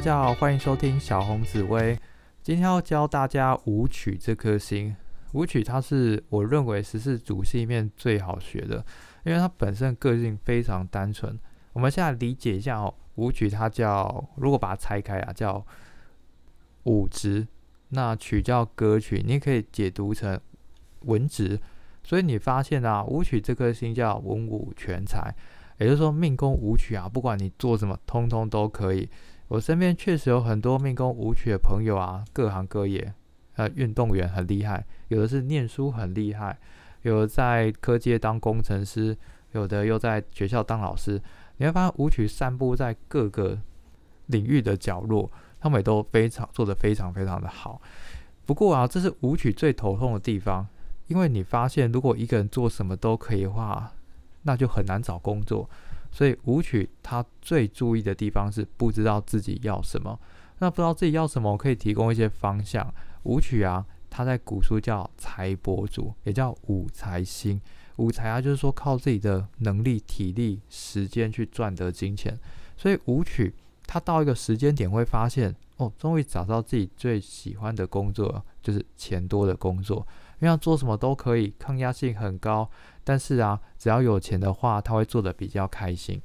[0.00, 1.94] 大家好，欢迎收听小红紫薇。
[2.42, 4.96] 今天要教大家舞曲这颗星。
[5.34, 8.82] 舞曲它是我认为十四主星里面最好学的，
[9.26, 11.38] 因为它本身个性非常单纯。
[11.74, 15.62] 我们现在理解一下哦，舞曲它叫，如果把它拆开啊，叫
[16.84, 17.46] 舞值，
[17.90, 20.40] 那曲叫歌曲，你可以解读成
[21.00, 21.60] 文职。
[22.02, 25.34] 所以你发现啊，舞曲这颗星叫文武全才，
[25.76, 29.06] 也就是说命宫舞曲啊，不管你做什么，通通都可以。
[29.50, 33.12] 我身边确实有很多命宫舞曲的朋友啊，各行各业，
[33.56, 36.56] 呃，运动员很厉害，有的是念书很厉害，
[37.02, 39.16] 有的在科技当工程师，
[39.50, 41.20] 有的又在学校当老师。
[41.56, 43.58] 你会发现舞曲散布在各个
[44.26, 47.82] 领域的角落，他们也都非常做得非常非常的好。
[48.46, 50.64] 不过啊，这是舞曲最头痛的地方。
[51.08, 53.92] 因为你发现，如果一个人做什么都可以的话，
[54.42, 55.68] 那就很难找工作。
[56.12, 60.18] 所以舞曲他最注意的地方是不知道自己要什么。
[60.58, 62.92] 那不知道自己要什么，我可以提供一些方向。
[63.22, 67.60] 舞曲啊，它在古书叫财帛主，也叫武财星。
[67.96, 72.38] 武财啊，就是说靠自己的能力、体力、时间去赚得金钱。
[72.76, 73.54] 所以舞曲
[73.86, 80.06] 他到一个时间点会发现，哦，终于找到自己最喜欢的工作，就是钱多的工作。
[80.40, 82.70] 因为要做什么都可以，抗压性很高。
[83.10, 86.22] 但是啊，只要有钱的话，他会做的比较开心。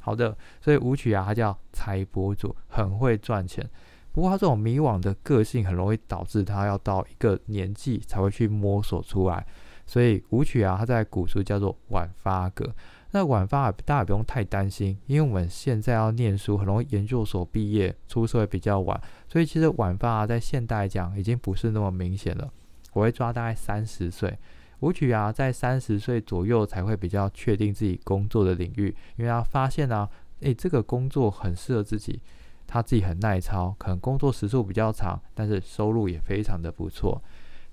[0.00, 3.64] 好的，所以舞曲啊，他叫财博主，很会赚钱。
[4.10, 9.46] 不过他这种迷惘的个性，很容易导致他要到一个年纪才会去摸索出来。
[9.86, 12.74] 所以舞曲啊，他在古书叫做晚发格。
[13.12, 19.00] 那晚发大家也不用太担心，因为我们现在要念书，很容易研究所毕业，出社会比较晚。
[19.28, 22.50] 所以其实晚发啊，在现代讲，已经不是那么明显了。
[22.94, 24.36] 我会抓大概三十岁，
[24.80, 30.08] 舞曲啊，在三十岁左右才会比较确定自己工作的领域，因为他发现呢，
[30.40, 32.20] 诶，这个工作很适合自己，
[32.66, 37.22] 他自己很耐操，可能工作时数比较长，但是收入也非常的不错。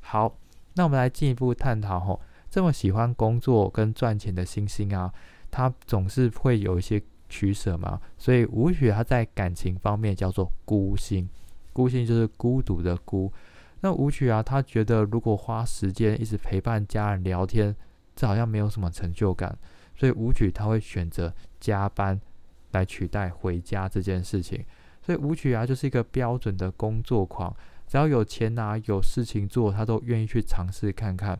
[0.01, 0.37] 好，
[0.75, 5.13] 那我们来进一步探讨吼，这么喜欢工作跟赚钱的星星啊，
[5.49, 11.29] 他总是会有一些取舍嘛，所以舞曲他在感情方面叫做孤星，
[11.71, 13.31] 孤星就是孤独的孤。
[13.81, 17.75] 那舞曲啊，他觉得如果花时间一直陪伴家人聊天，
[18.15, 19.57] 这好像没有什么成就感，
[19.95, 22.19] 所以舞曲他会选择加班
[22.71, 24.65] 来取代回家这件事情。
[25.01, 27.55] 所以舞曲啊，就是一个标准的工作狂，
[27.87, 31.39] 只要有钱拿、有事情做，他都愿意去尝试看看。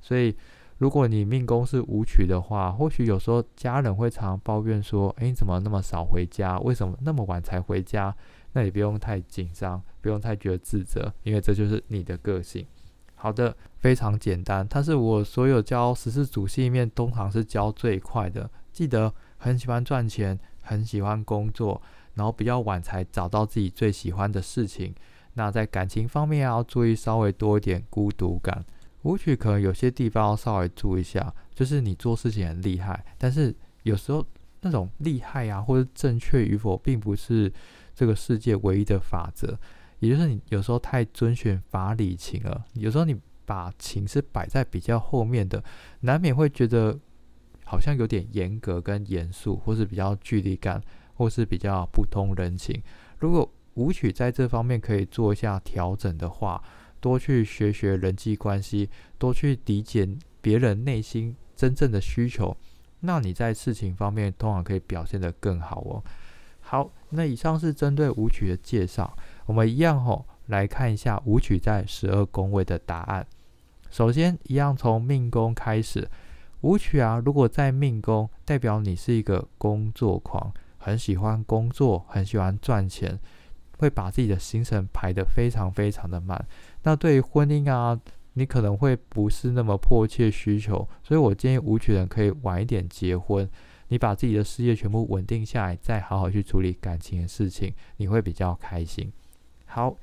[0.00, 0.34] 所以，
[0.78, 6.58] 如果你命宫是舞曲的话，或许有时候家人会常抱怨说：“诶，你怎么那么少回家？
[6.58, 8.12] 为什么那么晚才回家？”
[8.54, 12.66] 那也不用太紧张，不用太觉得自责，因为这就是你的个性。
[13.16, 18.50] 好的，非常简单，它是我所有教十四组系里面通常是教最快的。
[18.72, 21.80] 记得很喜欢赚钱，很喜欢工作，
[22.14, 24.94] 然后比较晚才找到自己最喜欢的事情。
[25.34, 28.64] 那在感情方面要注意稍微多一点孤独感。
[29.02, 34.24] 舞曲可能有些地方要稍微注意一下，就是你做事情很厉害，但是有时候
[34.60, 37.52] 那种厉害啊，或者正确与否，并不是。
[37.94, 39.58] 这个世界唯一的法则，
[40.00, 42.64] 也就是你有时候太遵循法理情了。
[42.74, 43.16] 有时候你
[43.46, 45.62] 把情是摆在比较后面的，
[46.00, 46.98] 难免会觉得
[47.64, 50.82] 好像有点严格跟严肃，或是比较距离感，
[51.14, 52.82] 或是比较不通人情。
[53.18, 56.62] 如果舞曲在这方面可以做一下调整的话，
[57.00, 58.88] 多去学学人际关系，
[59.18, 60.08] 多去理解
[60.40, 62.56] 别人内心真正的需求，
[63.00, 66.02] 那你在事情方面通常可以表现得更好哦。
[66.60, 69.16] 好，那以上是针对舞曲的介绍。
[69.46, 73.26] 我们一样吼来看一下舞曲在十二宫位的答案。
[73.90, 76.08] 首先，一样从命宫开始。
[76.62, 83.18] 舞曲啊，如果在命宫，代表你是一个工作狂，很喜欢工作，很喜欢赚钱，
[83.78, 86.42] 会把自己的行程排得非常非常的满。
[86.82, 88.00] 那对于婚姻啊，
[88.32, 93.48] 你可能会不是那么迫切需求，所以我建议舞曲人可以晚一点结婚。
[93.88, 99.12] 你把自己的事业全部稳定下来，再好好去处理感情的事情，你会比较开心。
[99.66, 99.96] 好，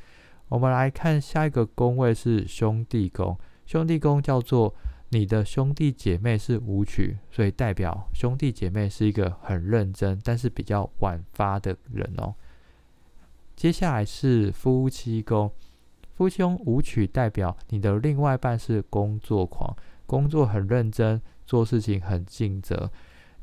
[0.50, 3.38] 我们来看下一个宫位是兄弟宫。
[3.66, 4.76] 兄弟宫叫做
[5.10, 12.36] 你的兄弟姐妹是舞曲，所以代表兄弟姐妹是一个很认真，但是比较晚发的人哦。
[13.56, 15.52] 接下来是夫妻宫，
[16.14, 19.76] 夫妻宫舞曲代表你的另外一半是工作狂，
[20.06, 22.92] 工作很认真，做事情很尽责。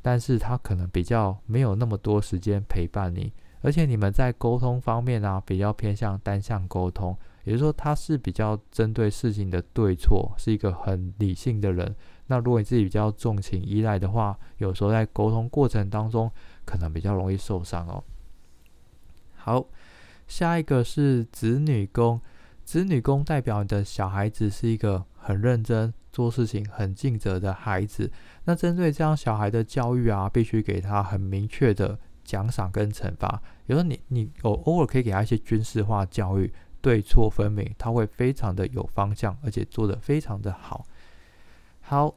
[0.09, 7.15] 但是他可能比较没有那么多时间陪伴你，而且你们在沟通方面啊，比较偏向单向沟通，
[7.45, 11.95] 也就是说他是比较针对事情的对错，是一个很理性的人。
[12.29, 16.33] 那如果你自己比较重情依赖的话，有时候在沟通过程当中
[16.65, 18.03] 可能比较容易受伤哦。
[19.37, 19.67] 好，
[20.27, 22.19] 下一个是子女宫，
[22.69, 28.12] 子女宫代表你的小孩子是一个很认真做事情、很尽责的孩子。
[28.44, 33.43] 那针对这样小孩的教育啊，必须给他很明确的奖赏跟惩罚。
[33.65, 40.85] 有时候你你偶偶尔可以给他一些军事化教育，对错分明，他会非常的有方向，而且做得非常的好。
[41.81, 42.14] 好，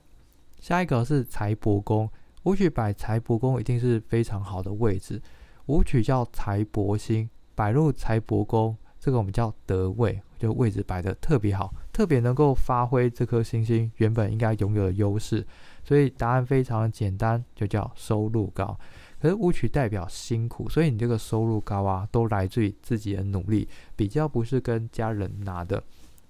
[0.60, 2.10] 下一个是财帛宫，
[2.44, 5.22] 武曲摆财帛宫一定是非常好的位置。
[5.68, 15.46] 武曲叫财帛星，摆入财帛宫，这个我们叫得位，就位置摆的特别好，特别能够发挥这颗星星原本应该拥有的优势。
[15.84, 18.76] 所以答案非常简单，就叫收入高。
[19.22, 25.84] 可是舞曲代表辛苦，所以你这个收入高啊，都来自于自己的努力，比较不是跟家人拿的。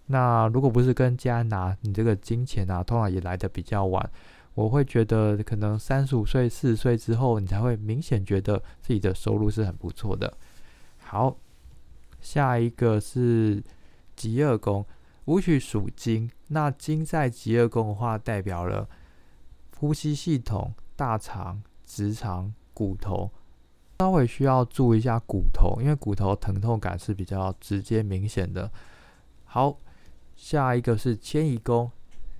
[0.08, 4.12] 那如果不是跟家人拿，你这个金钱啊，通常也来的比较晚。
[4.56, 10.34] 我会觉得可能三十五岁、四十岁之后，你才会明显觉得自己的收入是很不错的。
[11.00, 11.38] 好，
[12.20, 13.64] 下一个是
[14.22, 14.86] 极恶宫，
[15.26, 18.88] 舞曲属金，那金在极恶宫的话，代表了。
[19.80, 23.32] 呼吸系统、大肠、直肠、骨头，
[23.98, 28.72] 稍微需要注意一下骨头，因为骨头疼痛感是比较直接明显的。
[29.44, 29.80] 好，
[30.36, 31.92] 下一个是迁移宫，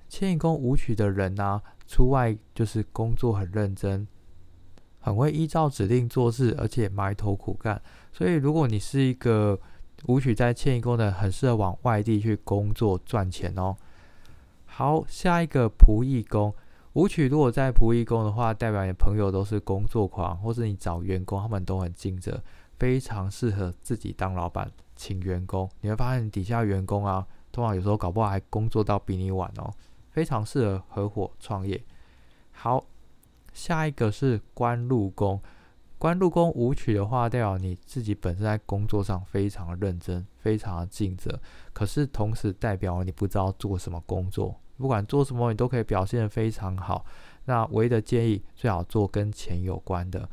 [0.08, 4.06] 迁移宫舞曲的人呢，出外就是工作很认真，
[5.00, 7.82] 很会依照指令做事，而且埋头苦干。
[8.12, 9.58] 所以，如果你是一个
[10.06, 13.76] 舞曲在迁移宫的，很适合往外地去工作赚钱哦。
[14.66, 16.54] 好，下一个仆役宫。
[16.94, 22.42] 舞曲如果在仆役宫的话，代表你朋友都是工作狂，或是你找员工，他们都很尽责，
[22.78, 25.70] 非常适合自己当老板，请员工。
[25.80, 29.72] 你会发现底下员工啊，通常有时候搞不好还工作到比你晚哦，
[30.10, 31.82] 非常适合合伙创业。
[32.50, 32.84] 好，
[33.52, 35.40] 下一个是官禄宫，
[36.02, 41.38] 官禄宫舞曲的话，代表你自己本身在工作上非常认真，非常的尽责，
[41.72, 44.60] 可是同时代表你不知道做什么工作。
[44.78, 47.06] 不管做什么，你都可以表现的非常好。
[47.44, 50.28] 那唯一的建议，最好做跟钱有关的。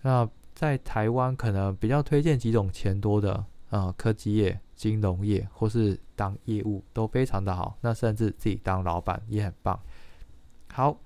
[0.00, 7.78] 那在台湾，可能比较推荐几种钱多的，呃，科技业、金融业，或是当业务都非常的好。
[7.82, 9.80] 那甚至自己当老板也很棒。
[10.72, 10.98] 好，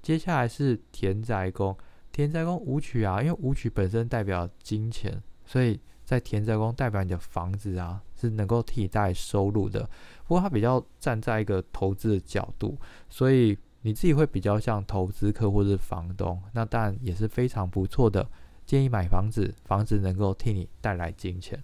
[0.00, 1.76] 接下来是田宅宫。
[2.14, 9.80] 田宅宫舞曲啊，因为舞曲本身代表金钱，所以在田宅宫代表你的房子啊，是能够替代收入的。
[10.22, 12.78] 不过它比较站在一个投资的角度，
[13.10, 18.24] 所以你自己会比较像投资客或是房东，那当然也是非常不错的。
[18.64, 21.60] 建议买房子，房子能够替你带来金钱。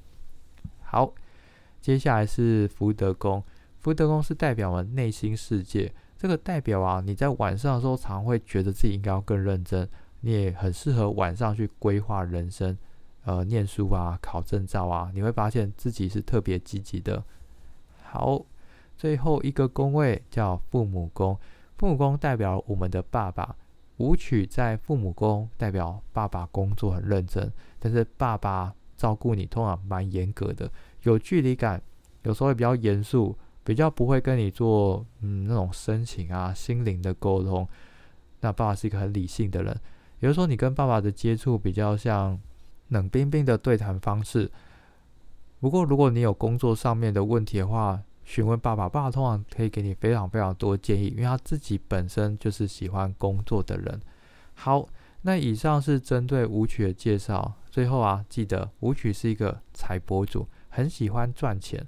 [0.81, 1.15] 好，
[1.81, 3.41] 接下来是福德宫，
[3.79, 5.95] 福德宫是代表我们内心世界。
[6.19, 9.89] 这个代表啊，你在晚上的时候常会觉得自己应该要更认真，
[10.21, 12.77] 你也很适合晚上去规划人生，
[13.25, 17.23] 呃，念书啊，考证照啊，你会发现自己是特别积极的。
[18.03, 18.45] 好，
[18.97, 21.39] 最后一个宫位叫父母宫，
[21.79, 23.57] 父母宫代表我们的爸爸。
[23.99, 30.71] 舞曲在父母宫代表爸爸工作很认真，但是爸爸照顾你通常蛮严格的，
[31.03, 31.83] 有距离感，
[32.23, 37.69] 有时候会比较严肃，比较不会跟你做嗯那种深情啊心灵的沟通。
[38.41, 39.79] 那爸爸是一个很理性的人，
[40.21, 42.39] 比如说你跟爸爸的接触比较像
[42.89, 44.51] 冷冰冰的对谈方式。
[45.59, 54.01] 不过，如果你有工作上面的问题的话，询问爸爸，爸爸通常可以给你非常非常多建议，因为他自己本身就是喜欢工作的人。
[54.55, 54.87] 好，
[55.23, 57.55] 那以上是针对舞曲的介绍。
[57.71, 61.87] 最后啊，记得舞曲是一个财博主，很喜欢赚钱，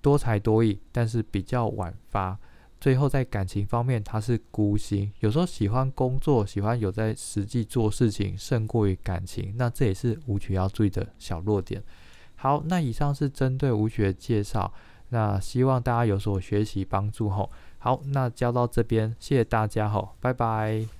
[0.00, 2.38] 多才多艺，但是比较晚发。
[2.80, 9.54] 最后在感情方面，他是孤星，有时候喜欢工作，喜欢有在实际做事情，胜过于感情。
[9.56, 11.82] 那这也是舞曲要注意的小弱点。
[12.36, 14.72] 好，那以上是针对舞曲的介绍，
[15.08, 17.50] 那希望大家有所学习帮助吼。
[17.78, 20.97] 好，那教到这边，谢谢大家吼，拜拜。